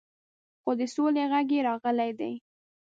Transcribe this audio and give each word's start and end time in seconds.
خو 0.61 0.71
د 0.79 0.81
سولې 0.95 1.23
غږ 1.31 1.49
یې 1.55 1.65
راغلی 1.67 2.11
دی. 2.19 2.33